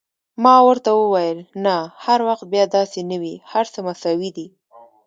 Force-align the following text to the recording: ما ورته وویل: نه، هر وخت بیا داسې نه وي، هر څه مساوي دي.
ما 0.43 0.55
ورته 0.67 0.89
وویل: 0.95 1.37
نه، 1.65 1.75
هر 2.05 2.19
وخت 2.27 2.45
بیا 2.53 2.65
داسې 2.77 2.99
نه 3.09 3.17
وي، 3.21 3.35
هر 3.51 3.65
څه 3.73 3.79
مساوي 3.87 4.29
دي. 4.37 4.47